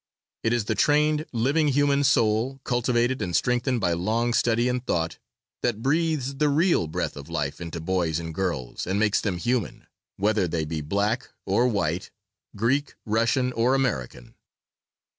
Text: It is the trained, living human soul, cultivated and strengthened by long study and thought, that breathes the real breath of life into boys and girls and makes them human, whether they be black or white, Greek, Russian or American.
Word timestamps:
It 0.41 0.51
is 0.51 0.65
the 0.65 0.73
trained, 0.73 1.27
living 1.31 1.67
human 1.67 2.03
soul, 2.03 2.59
cultivated 2.63 3.21
and 3.21 3.35
strengthened 3.35 3.79
by 3.81 3.93
long 3.93 4.33
study 4.33 4.67
and 4.67 4.83
thought, 4.83 5.19
that 5.61 5.83
breathes 5.83 6.37
the 6.37 6.49
real 6.49 6.87
breath 6.87 7.15
of 7.15 7.29
life 7.29 7.61
into 7.61 7.79
boys 7.79 8.19
and 8.19 8.33
girls 8.33 8.87
and 8.87 8.99
makes 8.99 9.21
them 9.21 9.37
human, 9.37 9.85
whether 10.17 10.47
they 10.47 10.65
be 10.65 10.81
black 10.81 11.29
or 11.45 11.67
white, 11.67 12.09
Greek, 12.55 12.95
Russian 13.05 13.53
or 13.53 13.75
American. 13.75 14.33